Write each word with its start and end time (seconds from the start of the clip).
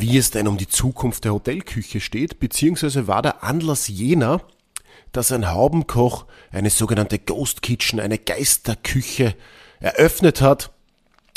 wie 0.00 0.18
es 0.18 0.32
denn 0.32 0.48
um 0.48 0.58
die 0.58 0.66
Zukunft 0.66 1.24
der 1.24 1.34
Hotelküche 1.34 2.00
steht, 2.00 2.40
beziehungsweise 2.40 3.06
war 3.06 3.22
der 3.22 3.44
Anlass 3.44 3.86
jener, 3.86 4.40
dass 5.12 5.30
ein 5.30 5.52
Haubenkoch 5.52 6.26
eine 6.50 6.70
sogenannte 6.70 7.20
Ghost 7.20 7.62
Kitchen, 7.62 8.00
eine 8.00 8.18
Geisterküche 8.18 9.36
eröffnet 9.78 10.40
hat 10.40 10.72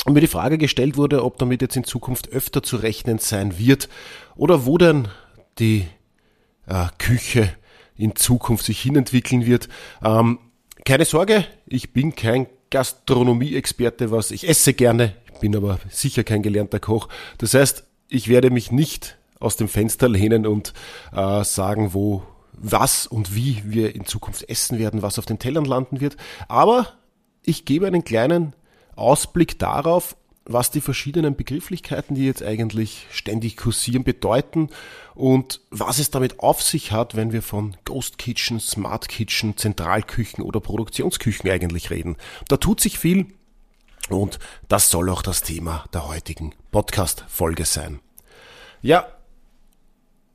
und 0.06 0.14
mir 0.14 0.20
die 0.20 0.26
Frage 0.26 0.58
gestellt 0.58 0.96
wurde, 0.96 1.22
ob 1.22 1.38
damit 1.38 1.62
jetzt 1.62 1.76
in 1.76 1.84
Zukunft 1.84 2.30
öfter 2.30 2.62
zu 2.64 2.76
rechnen 2.76 3.18
sein 3.18 3.58
wird 3.58 3.88
oder 4.34 4.66
wo 4.66 4.76
denn 4.76 5.06
die 5.60 5.86
äh, 6.66 6.86
Küche 6.98 7.54
in 7.96 8.16
Zukunft 8.16 8.64
sich 8.64 8.80
hinentwickeln 8.80 9.46
wird. 9.46 9.68
Ähm, 10.02 10.40
keine 10.84 11.04
Sorge, 11.04 11.44
ich 11.66 11.92
bin 11.92 12.16
kein 12.16 12.48
Gastronomie-Experte, 12.70 14.10
was 14.10 14.32
ich 14.32 14.48
esse 14.48 14.74
gerne, 14.74 15.14
bin 15.40 15.54
aber 15.54 15.78
sicher 15.90 16.24
kein 16.24 16.42
gelernter 16.42 16.80
Koch. 16.80 17.08
Das 17.38 17.54
heißt, 17.54 17.87
ich 18.08 18.28
werde 18.28 18.50
mich 18.50 18.72
nicht 18.72 19.18
aus 19.40 19.56
dem 19.56 19.68
Fenster 19.68 20.08
lehnen 20.08 20.46
und 20.46 20.72
äh, 21.12 21.44
sagen, 21.44 21.94
wo, 21.94 22.22
was 22.52 23.06
und 23.06 23.34
wie 23.34 23.62
wir 23.64 23.94
in 23.94 24.04
Zukunft 24.04 24.48
essen 24.48 24.78
werden, 24.78 25.02
was 25.02 25.18
auf 25.18 25.26
den 25.26 25.38
Tellern 25.38 25.64
landen 25.64 26.00
wird. 26.00 26.16
Aber 26.48 26.94
ich 27.44 27.64
gebe 27.64 27.86
einen 27.86 28.04
kleinen 28.04 28.54
Ausblick 28.96 29.58
darauf, 29.58 30.16
was 30.44 30.70
die 30.70 30.80
verschiedenen 30.80 31.36
Begrifflichkeiten, 31.36 32.16
die 32.16 32.24
jetzt 32.24 32.42
eigentlich 32.42 33.06
ständig 33.10 33.58
kursieren, 33.58 34.02
bedeuten 34.02 34.70
und 35.14 35.60
was 35.70 35.98
es 35.98 36.10
damit 36.10 36.40
auf 36.40 36.62
sich 36.62 36.90
hat, 36.90 37.14
wenn 37.16 37.32
wir 37.32 37.42
von 37.42 37.76
Ghost 37.84 38.16
Kitchen, 38.16 38.58
Smart 38.58 39.08
Kitchen, 39.08 39.58
Zentralküchen 39.58 40.42
oder 40.42 40.60
Produktionsküchen 40.60 41.50
eigentlich 41.50 41.90
reden. 41.90 42.16
Da 42.48 42.56
tut 42.56 42.80
sich 42.80 42.98
viel 42.98 43.26
und 44.08 44.38
das 44.68 44.90
soll 44.90 45.10
auch 45.10 45.22
das 45.22 45.42
Thema 45.42 45.84
der 45.92 46.08
heutigen 46.08 46.54
Podcast-Folge 46.70 47.66
sein. 47.66 48.00
Ja, 48.82 49.06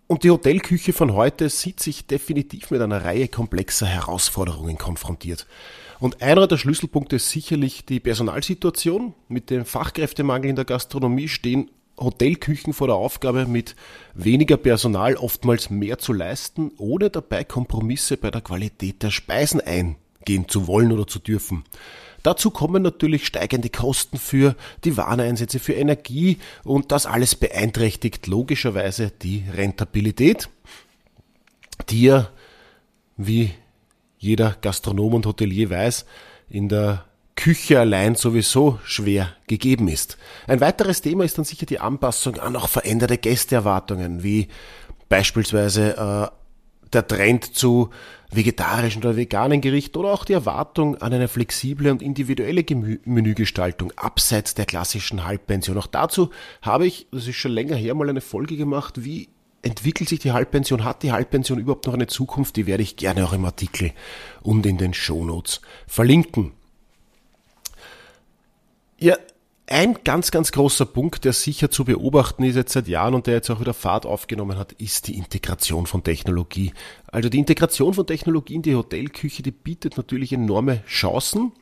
und 0.07 0.23
die 0.23 0.29
Hotelküche 0.29 0.93
von 0.93 1.13
heute 1.13 1.49
sieht 1.49 1.79
sich 1.79 2.05
definitiv 2.05 2.71
mit 2.71 2.81
einer 2.81 3.03
Reihe 3.03 3.27
komplexer 3.27 3.87
Herausforderungen 3.87 4.77
konfrontiert. 4.77 5.47
Und 5.99 6.21
einer 6.21 6.45
der 6.45 6.57
Schlüsselpunkte 6.57 7.15
ist 7.15 7.29
sicherlich 7.29 7.85
die 7.85 7.99
Personalsituation. 7.99 9.13
Mit 9.29 9.49
dem 9.49 9.65
Fachkräftemangel 9.65 10.49
in 10.49 10.55
der 10.55 10.65
Gastronomie 10.65 11.29
stehen 11.29 11.71
Hotelküchen 11.97 12.73
vor 12.73 12.87
der 12.87 12.95
Aufgabe, 12.97 13.45
mit 13.45 13.75
weniger 14.13 14.57
Personal 14.57 15.15
oftmals 15.15 15.69
mehr 15.69 15.99
zu 15.99 16.11
leisten, 16.11 16.71
ohne 16.77 17.09
dabei 17.09 17.43
Kompromisse 17.43 18.17
bei 18.17 18.29
der 18.29 18.41
Qualität 18.41 19.01
der 19.01 19.11
Speisen 19.11 19.61
eingehen 19.61 20.47
zu 20.47 20.67
wollen 20.67 20.91
oder 20.91 21.07
zu 21.07 21.19
dürfen. 21.19 21.63
Dazu 22.23 22.51
kommen 22.51 22.81
natürlich 22.81 23.27
steigende 23.27 23.69
Kosten 23.69 24.17
für 24.17 24.55
die 24.85 24.95
Wareneinsätze, 24.95 25.59
für 25.59 25.73
Energie 25.73 26.37
und 26.63 26.91
das 26.93 27.05
alles 27.05 27.35
beeinträchtigt 27.35 28.27
logischerweise 28.27 29.11
die 29.21 29.43
Rentabilität, 29.53 30.49
die 31.89 32.03
ja, 32.03 32.29
wie 33.17 33.51
jeder 34.17 34.55
Gastronom 34.61 35.15
und 35.15 35.25
Hotelier 35.25 35.69
weiß, 35.69 36.05
in 36.49 36.69
der 36.69 37.03
Küche 37.35 37.79
allein 37.79 38.15
sowieso 38.15 38.79
schwer 38.85 39.35
gegeben 39.47 39.89
ist. 39.89 40.17
Ein 40.47 40.61
weiteres 40.61 41.01
Thema 41.01 41.25
ist 41.25 41.37
dann 41.37 41.45
sicher 41.45 41.65
die 41.65 41.79
Anpassung 41.79 42.39
an 42.39 42.55
auch 42.55 42.69
veränderte 42.69 43.17
Gästeerwartungen, 43.17 44.23
wie 44.23 44.47
beispielsweise 45.09 45.97
äh, 45.97 46.87
der 46.93 47.07
Trend 47.07 47.55
zu 47.55 47.89
vegetarischen 48.35 49.03
oder 49.03 49.15
veganen 49.15 49.61
Gerichten 49.61 49.97
oder 49.97 50.13
auch 50.13 50.25
die 50.25 50.33
Erwartung 50.33 50.97
an 50.97 51.13
eine 51.13 51.27
flexible 51.27 51.91
und 51.91 52.01
individuelle 52.01 52.63
Menügestaltung 53.05 53.91
abseits 53.95 54.55
der 54.55 54.65
klassischen 54.65 55.25
Halbpension. 55.25 55.77
Auch 55.77 55.87
dazu 55.87 56.29
habe 56.61 56.85
ich, 56.85 57.07
das 57.11 57.27
ist 57.27 57.35
schon 57.35 57.51
länger 57.51 57.75
her, 57.75 57.95
mal 57.95 58.09
eine 58.09 58.21
Folge 58.21 58.57
gemacht, 58.57 59.03
wie 59.03 59.29
entwickelt 59.61 60.09
sich 60.09 60.19
die 60.19 60.31
Halbpension? 60.31 60.83
Hat 60.83 61.03
die 61.03 61.11
Halbpension 61.11 61.57
überhaupt 61.57 61.87
noch 61.87 61.93
eine 61.93 62.07
Zukunft? 62.07 62.55
Die 62.57 62.67
werde 62.67 62.83
ich 62.83 62.97
gerne 62.97 63.25
auch 63.25 63.33
im 63.33 63.45
Artikel 63.45 63.91
und 64.41 64.65
in 64.65 64.77
den 64.77 64.93
Shownotes 64.93 65.61
verlinken. 65.87 66.51
Ja, 68.99 69.17
ein 69.73 69.97
ganz, 70.03 70.29
ganz 70.29 70.51
großer 70.51 70.85
Punkt, 70.85 71.25
der 71.25 71.33
sicher 71.33 71.71
zu 71.71 71.83
beobachten 71.83 72.43
ist 72.43 72.55
jetzt 72.55 72.73
seit 72.73 72.87
Jahren 72.87 73.15
und 73.15 73.25
der 73.25 73.33
jetzt 73.33 73.49
auch 73.49 73.59
wieder 73.59 73.73
Fahrt 73.73 74.05
aufgenommen 74.05 74.59
hat, 74.59 74.71
ist 74.73 75.07
die 75.07 75.17
Integration 75.17 75.87
von 75.87 76.03
Technologie. 76.03 76.73
Also 77.07 77.27
die 77.27 77.39
Integration 77.39 77.95
von 77.95 78.05
Technologie 78.05 78.53
in 78.53 78.61
die 78.61 78.75
Hotelküche, 78.75 79.41
die 79.41 79.49
bietet 79.49 79.97
natürlich 79.97 80.31
enorme 80.31 80.85
Chancen, 80.85 81.53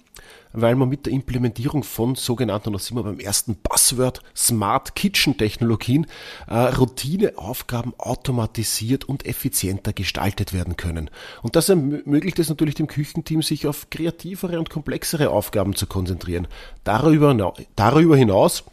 weil 0.53 0.75
man 0.75 0.89
mit 0.89 1.05
der 1.05 1.13
Implementierung 1.13 1.83
von 1.83 2.15
sogenannten, 2.15 2.69
und 2.69 2.73
da 2.73 2.79
sind 2.79 2.97
wir 2.97 3.03
beim 3.03 3.19
ersten 3.19 3.55
Buzzword, 3.55 4.21
Smart 4.35 4.95
Kitchen 4.95 5.37
Technologien, 5.37 6.07
äh, 6.47 6.55
Routineaufgaben 6.55 7.93
automatisiert 7.97 9.05
und 9.05 9.25
effizienter 9.25 9.93
gestaltet 9.93 10.53
werden 10.53 10.77
können. 10.77 11.09
Und 11.41 11.55
das 11.55 11.69
ermöglicht 11.69 12.39
es 12.39 12.49
natürlich 12.49 12.75
dem 12.75 12.87
Küchenteam, 12.87 13.41
sich 13.41 13.67
auf 13.67 13.89
kreativere 13.89 14.59
und 14.59 14.69
komplexere 14.69 15.29
Aufgaben 15.29 15.75
zu 15.75 15.87
konzentrieren. 15.87 16.47
Darüber, 16.83 17.53
darüber 17.75 18.17
hinaus 18.17 18.63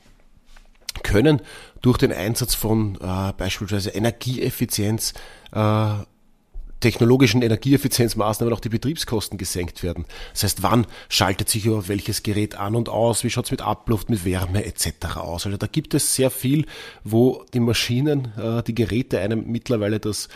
können 1.02 1.40
durch 1.80 1.98
den 1.98 2.12
Einsatz 2.12 2.54
von 2.54 2.96
äh, 2.96 3.32
beispielsweise 3.36 3.90
Energieeffizienz 3.90 5.14
äh, 5.52 5.90
technologischen 6.80 7.42
Energieeffizienzmaßnahmen 7.42 8.54
auch 8.54 8.60
die 8.60 8.68
Betriebskosten 8.68 9.38
gesenkt 9.38 9.82
werden. 9.82 10.04
Das 10.32 10.44
heißt, 10.44 10.62
wann 10.62 10.86
schaltet 11.08 11.48
sich 11.48 11.66
über 11.66 11.88
welches 11.88 12.22
Gerät 12.22 12.56
an 12.56 12.76
und 12.76 12.88
aus, 12.88 13.24
wie 13.24 13.30
schaut's 13.30 13.50
mit 13.50 13.62
Abluft, 13.62 14.10
mit 14.10 14.24
Wärme 14.24 14.64
etc. 14.64 15.16
aus. 15.16 15.46
Also 15.46 15.58
da 15.58 15.66
gibt 15.66 15.94
es 15.94 16.14
sehr 16.14 16.30
viel, 16.30 16.66
wo 17.04 17.44
die 17.54 17.60
Maschinen, 17.60 18.32
äh, 18.36 18.62
die 18.62 18.74
Geräte 18.74 19.20
einem 19.20 19.44
mittlerweile 19.46 20.00
das 20.00 20.28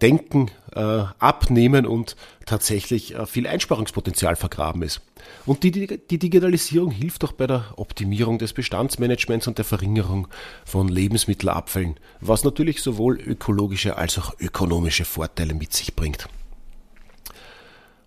Denken 0.00 0.50
äh, 0.74 1.04
abnehmen 1.18 1.86
und 1.86 2.16
tatsächlich 2.46 3.14
äh, 3.14 3.26
viel 3.26 3.46
Einsparungspotenzial 3.46 4.36
vergraben 4.36 4.82
ist. 4.82 5.00
Und 5.46 5.62
die, 5.62 5.70
die 5.70 6.18
Digitalisierung 6.18 6.90
hilft 6.90 7.24
auch 7.24 7.32
bei 7.32 7.46
der 7.46 7.74
Optimierung 7.76 8.38
des 8.38 8.52
Bestandsmanagements 8.52 9.48
und 9.48 9.58
der 9.58 9.64
Verringerung 9.64 10.28
von 10.64 10.88
Lebensmittelabfällen, 10.88 11.98
was 12.20 12.44
natürlich 12.44 12.82
sowohl 12.82 13.20
ökologische 13.20 13.96
als 13.96 14.18
auch 14.18 14.34
ökonomische 14.38 15.04
Vorteile 15.04 15.54
mit 15.54 15.72
sich 15.72 15.96
bringt. 15.96 16.28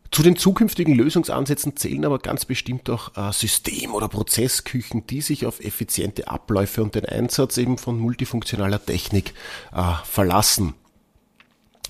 Zu 0.09 0.23
den 0.23 0.37
zukünftigen 0.37 0.95
Lösungsansätzen 0.95 1.75
zählen 1.75 2.05
aber 2.05 2.19
ganz 2.19 2.45
bestimmt 2.45 2.89
auch 2.89 3.11
System- 3.33 3.93
oder 3.93 4.07
Prozessküchen, 4.07 5.05
die 5.05 5.19
sich 5.19 5.45
auf 5.45 5.59
effiziente 5.59 6.29
Abläufe 6.29 6.81
und 6.81 6.95
den 6.95 7.05
Einsatz 7.05 7.57
eben 7.57 7.77
von 7.77 7.99
multifunktionaler 7.99 8.83
Technik 8.83 9.33
verlassen. 10.05 10.75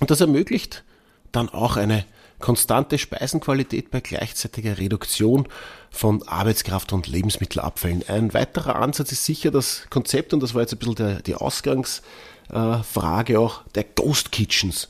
Und 0.00 0.10
das 0.10 0.20
ermöglicht 0.20 0.84
dann 1.32 1.48
auch 1.48 1.76
eine 1.76 2.04
konstante 2.38 2.98
Speisenqualität 2.98 3.90
bei 3.90 4.00
gleichzeitiger 4.00 4.78
Reduktion 4.78 5.48
von 5.90 6.22
Arbeitskraft 6.26 6.92
und 6.92 7.08
Lebensmittelabfällen. 7.08 8.04
Ein 8.08 8.32
weiterer 8.32 8.76
Ansatz 8.76 9.12
ist 9.12 9.24
sicher 9.24 9.50
das 9.50 9.86
Konzept, 9.90 10.32
und 10.32 10.42
das 10.42 10.54
war 10.54 10.62
jetzt 10.62 10.72
ein 10.72 10.78
bisschen 10.78 10.94
der, 10.94 11.22
die 11.22 11.34
Ausgangsfrage 11.34 13.40
auch, 13.40 13.62
der 13.74 13.84
Ghost 13.84 14.30
Kitchens, 14.30 14.88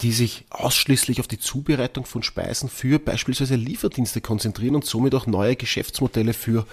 die 0.00 0.12
sich 0.12 0.44
ausschließlich 0.50 1.20
auf 1.20 1.28
die 1.28 1.38
Zubereitung 1.38 2.04
von 2.04 2.22
Speisen 2.22 2.68
für 2.68 2.98
beispielsweise 2.98 3.54
Lieferdienste 3.54 4.20
konzentrieren 4.20 4.74
und 4.74 4.84
somit 4.84 5.14
auch 5.14 5.26
neue 5.26 5.56
Geschäftsmodelle 5.56 6.32
für 6.32 6.66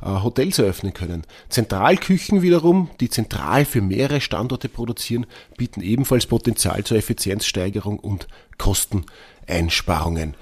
äh, 0.00 0.06
Hotels 0.06 0.58
eröffnen 0.58 0.94
können. 0.94 1.24
Zentralküchen 1.48 2.40
wiederum, 2.42 2.90
die 3.00 3.10
zentral 3.10 3.64
für 3.64 3.80
mehrere 3.80 4.20
Standorte 4.20 4.68
produzieren, 4.68 5.26
bieten 5.56 5.80
ebenfalls 5.80 6.26
Potenzial 6.26 6.84
zur 6.84 6.96
Effizienzsteigerung 6.96 7.98
und 7.98 8.28
Kosteneinsparungen. 8.58 10.34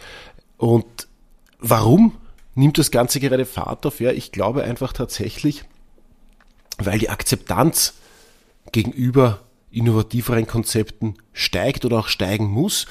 Und 0.58 1.08
warum 1.58 2.12
nimmt 2.54 2.76
das 2.76 2.90
Ganze 2.90 3.18
gerade 3.18 3.46
Fahrt 3.46 3.86
auf? 3.86 4.00
Ja, 4.00 4.12
ich 4.12 4.30
glaube 4.30 4.62
einfach 4.62 4.92
tatsächlich, 4.92 5.64
weil 6.76 6.98
die 6.98 7.08
Akzeptanz 7.08 7.94
gegenüber 8.72 9.40
innovativeren 9.76 10.46
Konzepten 10.46 11.14
steigt 11.32 11.84
oder 11.84 11.98
auch 11.98 12.08
steigen 12.08 12.46
muss. 12.46 12.86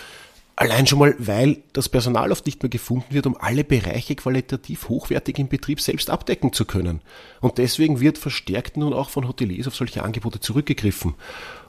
Allein 0.58 0.88
schon 0.88 1.00
mal, 1.00 1.16
weil 1.18 1.64
das 1.74 1.90
Personal 1.90 2.32
oft 2.32 2.46
nicht 2.46 2.64
mehr 2.64 2.70
gefunden 2.70 3.14
wird, 3.14 3.28
um 3.28 3.36
alle 3.38 3.66
Bereiche 3.66 4.16
qualitativ 4.16 4.88
hochwertig 4.88 5.38
im 5.38 5.50
Betrieb 5.50 5.82
selbst 5.82 6.10
abdecken 6.10 6.54
zu 6.54 6.64
können. 6.64 7.02
Und 7.42 7.58
deswegen 7.58 8.00
wird 8.00 8.18
verstärkt 8.18 8.78
nun 8.78 8.94
auch 8.94 9.10
von 9.10 9.28
Hoteliers 9.28 9.68
auf 9.68 9.76
solche 9.76 10.04
Angebote 10.04 10.40
zurückgegriffen. 10.40 11.16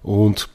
Und 0.03 0.49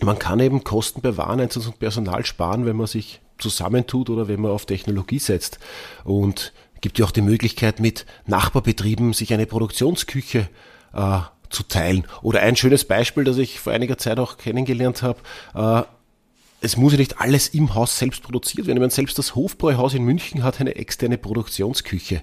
man 0.00 0.18
kann 0.20 0.38
eben 0.38 0.62
Kosten 0.62 1.00
bei 1.00 1.16
Wareneinsatz 1.16 1.66
und 1.66 1.80
Personal 1.80 2.24
sparen, 2.24 2.64
wenn 2.64 2.76
man 2.76 2.86
sich 2.86 3.20
zusammentut 3.38 4.08
oder 4.08 4.28
wenn 4.28 4.40
man 4.40 4.52
auf 4.52 4.66
Technologie 4.66 5.18
setzt. 5.18 5.58
Und 6.04 6.52
gibt 6.80 6.98
ja 7.00 7.06
auch 7.06 7.10
die 7.10 7.22
Möglichkeit, 7.22 7.80
mit 7.80 8.06
Nachbarbetrieben 8.26 9.12
sich 9.12 9.34
eine 9.34 9.46
Produktionsküche 9.46 10.48
äh, 10.92 11.18
zu 11.50 11.62
teilen. 11.62 12.06
Oder 12.22 12.40
ein 12.40 12.56
schönes 12.56 12.84
Beispiel, 12.84 13.24
das 13.24 13.38
ich 13.38 13.60
vor 13.60 13.72
einiger 13.72 13.98
Zeit 13.98 14.18
auch 14.18 14.38
kennengelernt 14.38 15.02
habe, 15.02 15.18
äh, 15.54 15.82
es 16.60 16.76
muss 16.76 16.92
ja 16.92 16.98
nicht 16.98 17.20
alles 17.20 17.48
im 17.48 17.74
Haus 17.74 17.98
selbst 17.98 18.22
produziert 18.22 18.66
werden. 18.66 18.78
Ich 18.78 18.80
meine, 18.80 18.90
selbst 18.90 19.18
das 19.18 19.34
Hofbräuhaus 19.34 19.94
in 19.94 20.04
München 20.04 20.42
hat 20.42 20.60
eine 20.60 20.74
externe 20.76 21.18
Produktionsküche. 21.18 22.22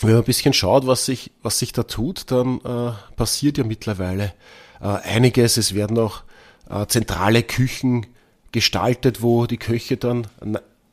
Wenn 0.00 0.10
man 0.10 0.20
ein 0.20 0.24
bisschen 0.24 0.52
schaut, 0.52 0.86
was 0.86 1.06
sich, 1.06 1.30
was 1.42 1.58
sich 1.58 1.72
da 1.72 1.84
tut, 1.84 2.30
dann 2.30 2.60
äh, 2.60 2.92
passiert 3.16 3.56
ja 3.56 3.64
mittlerweile 3.64 4.34
äh, 4.80 4.86
einiges. 4.86 5.56
Es 5.56 5.74
werden 5.74 5.98
auch 5.98 6.22
äh, 6.68 6.86
zentrale 6.86 7.42
Küchen 7.42 8.06
gestaltet, 8.52 9.22
wo 9.22 9.46
die 9.46 9.58
Köche 9.58 9.96
dann 9.96 10.26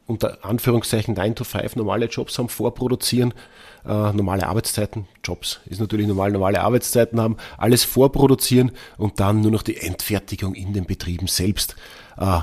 unter 0.06 0.46
Anführungszeichen 0.46 1.16
9 1.16 1.36
to 1.36 1.44
5 1.44 1.76
normale 1.76 2.06
Jobs 2.08 2.38
haben, 2.38 2.50
vorproduzieren, 2.50 3.34
äh, 3.86 4.14
normale 4.14 4.48
Arbeitszeiten, 4.48 5.08
Jobs 5.24 5.60
ist 5.66 5.80
natürlich 5.80 6.08
normal, 6.08 6.32
normale 6.32 6.62
Arbeitszeiten 6.62 7.20
haben, 7.20 7.38
alles 7.58 7.84
vorproduzieren 7.84 8.72
und 8.98 9.20
dann 9.20 9.42
nur 9.42 9.52
noch 9.52 9.64
die 9.64 9.78
Endfertigung 9.78 10.56
in 10.56 10.74
den 10.74 10.86
Betrieben 10.86 11.28
selbst 11.28 11.76
äh, 12.18 12.40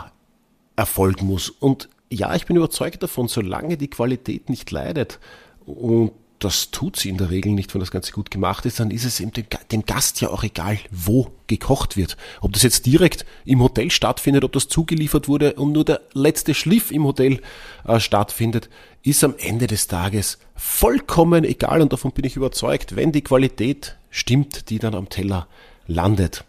erfolgen 0.77 1.27
muss. 1.27 1.51
Und 1.51 1.89
ja, 2.11 2.35
ich 2.35 2.47
bin 2.47 2.57
überzeugt 2.57 3.03
davon, 3.03 3.29
solange 3.29 3.77
die 3.77 3.89
Qualität 3.89 4.51
nicht 4.51 4.71
leidet 4.71 5.19
und 5.65 6.13
das 6.41 6.71
tut 6.71 6.97
sie 6.97 7.11
in 7.11 7.19
der 7.19 7.31
Regel 7.31 7.53
nicht, 7.53 7.73
wenn 7.75 7.81
das 7.81 7.91
Ganze 7.91 8.13
gut 8.13 8.31
gemacht 8.31 8.65
ist, 8.65 8.81
dann 8.81 8.91
ist 8.91 9.05
es 9.05 9.21
eben 9.21 9.31
dem, 9.71 9.85
Gast 9.85 10.21
ja 10.23 10.31
auch 10.31 10.43
egal, 10.43 10.79
wo 10.91 11.31
gekocht 11.47 11.99
wird. 11.99 12.17
Ob 12.41 12.55
das 12.55 12.63
jetzt 12.63 12.87
direkt 12.87 13.27
im 13.45 13.63
Hotel 13.63 13.91
stattfindet, 13.91 14.43
ob 14.43 14.53
das 14.53 14.69
zugeliefert 14.69 15.29
wurde 15.29 15.53
und 15.55 15.73
nur 15.73 15.85
der 15.85 16.01
letzte 16.15 16.55
Schliff 16.55 16.91
im 16.91 17.05
Hotel 17.05 17.41
äh, 17.87 18.01
stattfindet, 18.01 18.71
ist 19.03 19.23
am 19.23 19.35
Ende 19.39 19.67
des 19.67 19.87
Tages 19.87 20.39
vollkommen 20.57 21.45
egal 21.45 21.83
und 21.83 21.93
davon 21.93 22.13
bin 22.13 22.25
ich 22.25 22.37
überzeugt, 22.37 22.97
wenn 22.97 23.13
die 23.13 23.23
Qualität 23.23 23.97
stimmt, 24.09 24.71
die 24.71 24.79
dann 24.79 24.95
am 24.95 25.11
Teller 25.11 25.47
landet. 25.87 26.45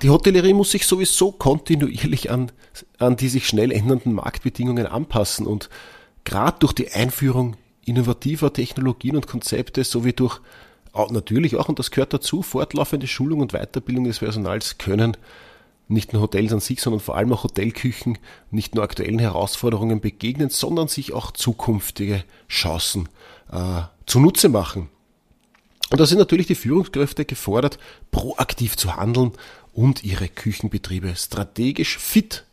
Die 0.00 0.08
Hotellerie 0.08 0.54
muss 0.54 0.70
sich 0.70 0.86
sowieso 0.86 1.32
kontinuierlich 1.32 2.30
an, 2.30 2.50
an 2.98 3.16
die 3.16 3.28
sich 3.28 3.46
schnell 3.46 3.70
ändernden 3.70 4.14
Marktbedingungen 4.14 4.86
anpassen 4.86 5.46
und 5.46 5.68
gerade 6.24 6.58
durch 6.58 6.72
die 6.72 6.90
Einführung 6.90 7.56
innovativer 7.84 8.52
Technologien 8.52 9.16
und 9.16 9.26
Konzepte 9.26 9.84
sowie 9.84 10.12
durch 10.12 10.40
natürlich 11.10 11.56
auch, 11.56 11.68
und 11.68 11.78
das 11.78 11.90
gehört 11.90 12.12
dazu, 12.12 12.42
fortlaufende 12.42 13.06
Schulung 13.06 13.40
und 13.40 13.52
Weiterbildung 13.52 14.04
des 14.04 14.18
Personals 14.18 14.78
können 14.78 15.16
nicht 15.88 16.12
nur 16.12 16.22
Hotels 16.22 16.52
an 16.52 16.60
sich, 16.60 16.80
sondern 16.80 17.00
vor 17.00 17.16
allem 17.16 17.32
auch 17.32 17.44
Hotelküchen 17.44 18.18
nicht 18.50 18.74
nur 18.74 18.84
aktuellen 18.84 19.18
Herausforderungen 19.18 20.00
begegnen, 20.00 20.48
sondern 20.48 20.88
sich 20.88 21.12
auch 21.12 21.32
zukünftige 21.32 22.24
Chancen 22.48 23.08
äh, 23.50 23.82
zunutze 24.06 24.48
machen. 24.48 24.88
Und 25.90 26.00
da 26.00 26.06
sind 26.06 26.18
natürlich 26.18 26.46
die 26.46 26.54
Führungskräfte 26.54 27.24
gefordert, 27.24 27.78
proaktiv 28.12 28.76
zu 28.76 28.96
handeln 28.96 29.32
und 29.72 30.04
ihre 30.04 30.28
Küchenbetriebe 30.28 31.14
strategisch 31.16 31.98
fit 31.98 32.44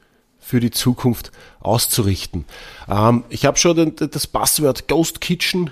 für 0.48 0.62
die 0.62 0.72
Zukunft 0.72 1.34
auszurichten. 1.60 2.46
Ähm, 2.88 3.26
ich 3.28 3.46
habe 3.46 3.58
schon 3.58 3.76
den, 3.76 3.96
das 3.98 4.28
Passwort 4.28 4.88
Ghost 4.88 5.20
Kitchen 5.20 5.72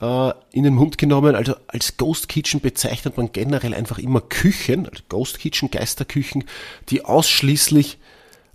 äh, 0.00 0.32
in 0.50 0.64
den 0.64 0.74
Mund 0.74 0.96
genommen. 0.96 1.34
Also 1.34 1.56
als 1.66 1.98
Ghost 1.98 2.30
Kitchen 2.30 2.62
bezeichnet 2.62 3.18
man 3.18 3.32
generell 3.32 3.74
einfach 3.74 3.98
immer 3.98 4.22
Küchen, 4.22 4.88
also 4.88 5.02
Ghost 5.10 5.40
Kitchen, 5.40 5.70
Geisterküchen, 5.70 6.44
die 6.88 7.04
ausschließlich 7.04 7.98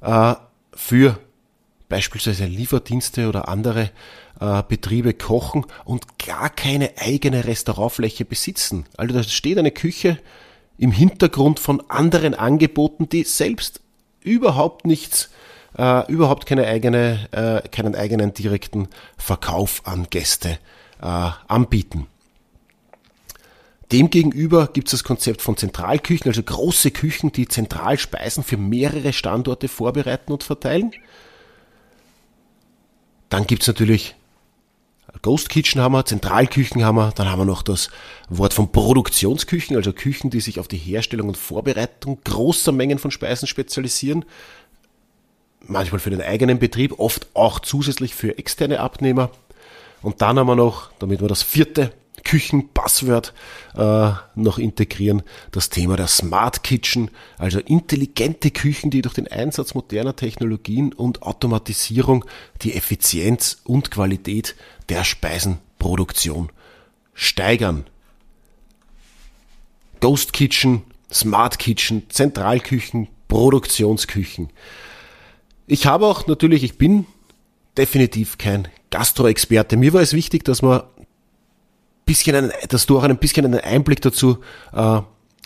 äh, 0.01 0.33
für 0.73 1.19
beispielsweise 1.87 2.45
Lieferdienste 2.45 3.29
oder 3.29 3.47
andere 3.47 3.91
äh, 4.39 4.63
Betriebe 4.67 5.13
kochen 5.13 5.67
und 5.85 6.17
gar 6.17 6.49
keine 6.49 6.97
eigene 6.97 7.45
Restaurantfläche 7.45 8.25
besitzen. 8.25 8.87
Also 8.97 9.13
da 9.13 9.21
steht 9.21 9.59
eine 9.59 9.71
Küche 9.71 10.17
im 10.79 10.91
Hintergrund 10.91 11.59
von 11.59 11.83
anderen 11.91 12.33
Angeboten, 12.33 13.07
die 13.07 13.23
selbst 13.23 13.81
überhaupt 14.21 14.87
nichts 14.87 15.29
äh, 15.77 16.11
überhaupt 16.11 16.45
keine 16.45 16.67
eigene, 16.67 17.27
äh, 17.31 17.67
keinen 17.69 17.95
eigenen 17.95 18.33
direkten 18.33 18.87
Verkauf 19.17 19.81
an 19.85 20.07
Gäste 20.09 20.59
äh, 21.01 21.29
anbieten. 21.47 22.07
Demgegenüber 23.91 24.67
gibt 24.67 24.87
es 24.87 24.91
das 24.91 25.03
Konzept 25.03 25.41
von 25.41 25.57
Zentralküchen, 25.57 26.29
also 26.29 26.43
große 26.43 26.91
Küchen, 26.91 27.31
die 27.31 27.47
zentral 27.47 27.97
Speisen 27.97 28.43
für 28.43 28.57
mehrere 28.57 29.13
Standorte 29.13 29.67
vorbereiten 29.67 30.31
und 30.31 30.43
verteilen. 30.43 30.91
Dann 33.29 33.47
gibt 33.47 33.63
es 33.63 33.67
natürlich 33.67 34.15
Ghost 35.23 35.49
Kitchen 35.49 35.81
haben 35.81 35.93
wir, 35.93 36.05
Zentralküchen 36.05 36.83
haben 36.85 36.95
wir, 36.95 37.11
dann 37.15 37.29
haben 37.29 37.39
wir 37.39 37.45
noch 37.45 37.63
das 37.63 37.89
Wort 38.29 38.53
von 38.53 38.71
Produktionsküchen, 38.71 39.75
also 39.75 39.91
Küchen, 39.91 40.29
die 40.29 40.39
sich 40.39 40.59
auf 40.59 40.67
die 40.67 40.77
Herstellung 40.77 41.29
und 41.29 41.37
Vorbereitung 41.37 42.19
großer 42.23 42.71
Mengen 42.71 42.99
von 42.99 43.09
Speisen 43.11 43.47
spezialisieren 43.47 44.23
manchmal 45.61 45.99
für 45.99 46.09
den 46.09 46.21
eigenen 46.21 46.59
Betrieb, 46.59 46.99
oft 46.99 47.27
auch 47.33 47.59
zusätzlich 47.59 48.15
für 48.15 48.37
externe 48.37 48.79
Abnehmer. 48.79 49.31
Und 50.01 50.21
dann 50.21 50.39
haben 50.39 50.47
wir 50.47 50.55
noch, 50.55 50.91
damit 50.99 51.21
wir 51.21 51.27
das 51.27 51.43
vierte 51.43 51.91
Küchenpasswort 52.23 53.33
äh, 53.75 54.11
noch 54.35 54.57
integrieren, 54.57 55.23
das 55.51 55.69
Thema 55.69 55.95
der 55.95 56.07
Smart 56.07 56.63
Kitchen, 56.63 57.11
also 57.37 57.59
intelligente 57.59 58.51
Küchen, 58.51 58.91
die 58.91 59.01
durch 59.01 59.15
den 59.15 59.27
Einsatz 59.27 59.73
moderner 59.73 60.15
Technologien 60.15 60.93
und 60.93 61.23
Automatisierung 61.23 62.25
die 62.61 62.75
Effizienz 62.75 63.61
und 63.63 63.91
Qualität 63.91 64.55
der 64.89 65.03
Speisenproduktion 65.03 66.51
steigern. 67.13 67.85
Ghost 69.99 70.33
Kitchen, 70.33 70.83
Smart 71.11 71.59
Kitchen, 71.59 72.09
Zentralküchen, 72.09 73.07
Produktionsküchen. 73.27 74.49
Ich 75.71 75.85
habe 75.85 76.07
auch 76.07 76.25
natürlich, 76.25 76.63
ich 76.63 76.79
bin 76.79 77.05
definitiv 77.77 78.39
kein 78.39 78.67
Gastro-Experte. 78.89 79.77
Mir 79.77 79.93
war 79.93 80.01
es 80.01 80.13
wichtig, 80.13 80.43
dass 80.43 80.63
man 80.63 80.81
bisschen 82.05 82.35
einen, 82.35 82.51
dass 82.69 82.87
du 82.87 82.97
auch 82.97 83.03
ein 83.03 83.19
bisschen 83.19 83.45
einen 83.45 83.59
Einblick 83.59 84.01
dazu 84.01 84.39
äh, 84.73 85.01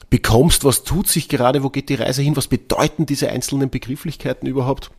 bekommst, 0.10 0.64
was 0.64 0.86
tut 0.86 1.10
sich 1.10 1.28
gerade, 1.28 1.62
wo 1.62 1.70
geht 1.70 1.90
die 1.90 1.96
Reise 1.96 2.22
hin, 2.22 2.38
was 2.38 2.48
bedeuten 2.48 3.06
diese 3.06 3.30
einzelnen 3.30 3.70
Begrifflichkeiten 3.70 4.48
überhaupt. 4.48 4.92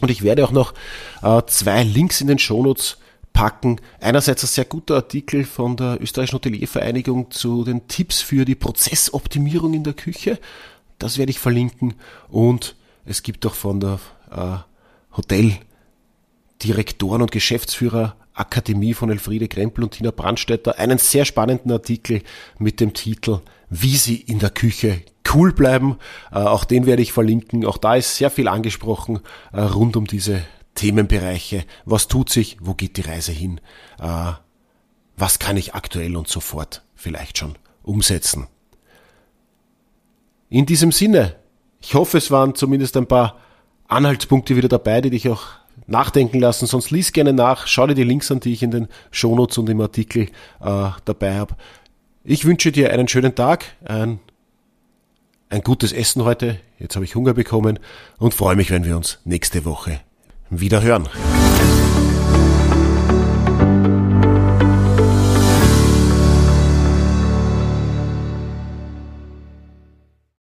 Und 0.00 0.10
ich 0.10 0.22
werde 0.22 0.44
auch 0.44 0.50
noch 0.50 0.74
äh, 1.22 1.40
zwei 1.46 1.84
Links 1.84 2.20
in 2.20 2.26
den 2.26 2.40
Shownotes 2.40 2.98
packen. 3.32 3.80
Einerseits 4.00 4.42
ein 4.42 4.48
sehr 4.48 4.64
guter 4.64 4.96
Artikel 4.96 5.44
von 5.44 5.76
der 5.76 6.02
Österreichischen 6.02 6.38
Hoteliervereinigung 6.38 7.30
zu 7.30 7.62
den 7.62 7.86
Tipps 7.86 8.20
für 8.20 8.44
die 8.44 8.56
Prozessoptimierung 8.56 9.74
in 9.74 9.84
der 9.84 9.94
Küche. 9.94 10.40
Das 10.98 11.18
werde 11.18 11.30
ich 11.30 11.38
verlinken. 11.38 11.94
Und 12.28 12.74
es 13.04 13.22
gibt 13.22 13.46
auch 13.46 13.54
von 13.54 13.78
der 13.78 14.00
Hoteldirektoren 15.16 17.22
und 17.22 17.32
Geschäftsführer 17.32 18.16
Akademie 18.34 18.94
von 18.94 19.10
Elfriede 19.10 19.48
Krempel 19.48 19.84
und 19.84 19.92
Tina 19.92 20.10
Brandstätter 20.10 20.78
einen 20.78 20.98
sehr 20.98 21.24
spannenden 21.24 21.70
Artikel 21.70 22.22
mit 22.58 22.80
dem 22.80 22.92
Titel 22.92 23.40
Wie 23.70 23.96
Sie 23.96 24.16
in 24.16 24.40
der 24.40 24.50
Küche 24.50 25.02
cool 25.32 25.52
bleiben. 25.52 25.98
Äh, 26.32 26.38
auch 26.38 26.64
den 26.64 26.86
werde 26.86 27.02
ich 27.02 27.12
verlinken. 27.12 27.64
Auch 27.64 27.78
da 27.78 27.94
ist 27.94 28.16
sehr 28.16 28.30
viel 28.30 28.48
angesprochen 28.48 29.20
äh, 29.52 29.60
rund 29.60 29.96
um 29.96 30.06
diese 30.06 30.42
Themenbereiche. 30.74 31.64
Was 31.84 32.08
tut 32.08 32.30
sich? 32.30 32.58
Wo 32.60 32.74
geht 32.74 32.96
die 32.96 33.02
Reise 33.02 33.32
hin? 33.32 33.60
Äh, 34.00 34.32
was 35.16 35.38
kann 35.38 35.56
ich 35.56 35.74
aktuell 35.74 36.16
und 36.16 36.28
sofort 36.28 36.82
vielleicht 36.94 37.38
schon 37.38 37.54
umsetzen? 37.82 38.48
In 40.48 40.66
diesem 40.66 40.92
Sinne, 40.92 41.36
ich 41.80 41.94
hoffe, 41.94 42.18
es 42.18 42.30
waren 42.30 42.54
zumindest 42.54 42.96
ein 42.96 43.06
paar 43.06 43.38
Anhaltspunkte 43.94 44.56
wieder 44.56 44.68
dabei, 44.68 45.00
die 45.00 45.10
dich 45.10 45.28
auch 45.28 45.42
nachdenken 45.86 46.40
lassen. 46.40 46.66
Sonst 46.66 46.90
lies 46.90 47.12
gerne 47.12 47.32
nach, 47.32 47.66
schau 47.66 47.86
dir 47.86 47.94
die 47.94 48.04
Links 48.04 48.30
an, 48.30 48.40
die 48.40 48.52
ich 48.52 48.62
in 48.62 48.70
den 48.70 48.88
Shownotes 49.10 49.58
und 49.58 49.68
im 49.68 49.80
Artikel 49.80 50.28
äh, 50.60 50.90
dabei 51.04 51.36
habe. 51.36 51.54
Ich 52.24 52.44
wünsche 52.44 52.72
dir 52.72 52.92
einen 52.92 53.08
schönen 53.08 53.34
Tag, 53.34 53.64
ein, 53.84 54.18
ein 55.50 55.60
gutes 55.60 55.92
Essen 55.92 56.24
heute. 56.24 56.58
Jetzt 56.78 56.96
habe 56.96 57.04
ich 57.04 57.14
Hunger 57.14 57.34
bekommen 57.34 57.78
und 58.18 58.34
freue 58.34 58.56
mich, 58.56 58.70
wenn 58.70 58.84
wir 58.84 58.96
uns 58.96 59.18
nächste 59.24 59.64
Woche 59.64 60.00
wieder 60.50 60.82
hören. 60.82 61.08